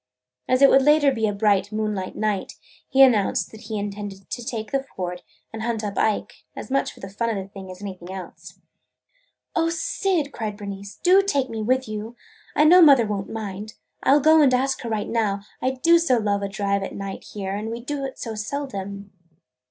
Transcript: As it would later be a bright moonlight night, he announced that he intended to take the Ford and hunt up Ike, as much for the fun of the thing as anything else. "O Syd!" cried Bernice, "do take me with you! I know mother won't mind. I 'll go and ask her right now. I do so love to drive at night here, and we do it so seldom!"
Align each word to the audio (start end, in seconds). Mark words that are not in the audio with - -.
As 0.49 0.63
it 0.63 0.69
would 0.71 0.81
later 0.81 1.11
be 1.11 1.27
a 1.27 1.31
bright 1.31 1.71
moonlight 1.71 2.15
night, 2.15 2.53
he 2.89 3.03
announced 3.03 3.51
that 3.51 3.61
he 3.65 3.77
intended 3.77 4.27
to 4.31 4.43
take 4.43 4.71
the 4.71 4.81
Ford 4.81 5.21
and 5.53 5.61
hunt 5.61 5.83
up 5.83 5.95
Ike, 5.95 6.43
as 6.55 6.71
much 6.71 6.91
for 6.91 7.01
the 7.01 7.07
fun 7.07 7.29
of 7.29 7.35
the 7.35 7.47
thing 7.47 7.69
as 7.69 7.83
anything 7.83 8.11
else. 8.11 8.59
"O 9.55 9.69
Syd!" 9.69 10.31
cried 10.31 10.57
Bernice, 10.57 10.95
"do 11.03 11.21
take 11.21 11.51
me 11.51 11.61
with 11.61 11.87
you! 11.87 12.15
I 12.55 12.63
know 12.63 12.81
mother 12.81 13.05
won't 13.05 13.29
mind. 13.29 13.75
I 14.01 14.13
'll 14.15 14.19
go 14.21 14.41
and 14.41 14.55
ask 14.55 14.81
her 14.81 14.89
right 14.89 15.07
now. 15.07 15.41
I 15.61 15.69
do 15.69 15.99
so 15.99 16.17
love 16.17 16.41
to 16.41 16.47
drive 16.47 16.81
at 16.81 16.95
night 16.95 17.23
here, 17.33 17.55
and 17.55 17.69
we 17.69 17.79
do 17.79 18.03
it 18.03 18.17
so 18.17 18.33
seldom!" 18.33 19.11